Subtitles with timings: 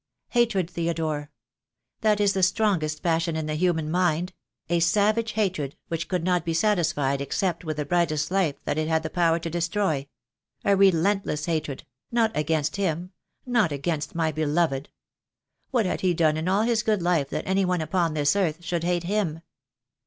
[0.29, 1.29] "Hatred, Theodore.
[1.99, 3.91] That is the strongest passion in THE DAY WILL COME.
[3.93, 4.35] 157
[4.65, 8.31] the human mind— a savage hatred which could not be satisfied except with the brightest
[8.31, 10.07] life that it had the power to destroy—
[10.65, 13.11] a relentless hatred— not against him,
[13.45, 14.89] not against my beloved.
[15.69, 18.65] What had he done in all his good life that any one upon this earth
[18.65, 19.43] should hate him?